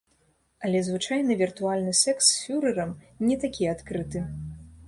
[0.67, 2.97] Але звычайна віртуальны сэкс з фюрэрам
[3.29, 4.19] не такі адкрыты.